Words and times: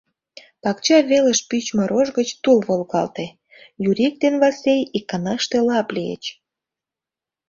Пакча 0.61 0.97
велыш 1.09 1.39
пӱчмӧ 1.49 1.83
рож 1.91 2.07
гыч 2.17 2.29
тул 2.43 2.59
волгалте, 2.67 3.27
Юрик 3.89 4.15
ден 4.23 4.35
Васлий 4.41 4.83
иканаште 4.97 5.57
лап 5.67 5.87
лийыч. 5.95 6.23